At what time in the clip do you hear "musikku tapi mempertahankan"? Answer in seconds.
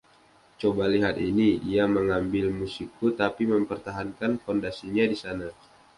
2.59-4.31